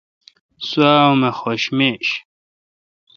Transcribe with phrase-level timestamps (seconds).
[0.67, 2.05] سو امہ حوشہ میش۔